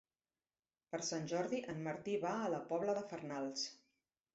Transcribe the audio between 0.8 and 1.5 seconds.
Per Sant